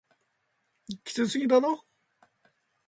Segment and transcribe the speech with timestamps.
[1.03, 1.85] きつすぎだろ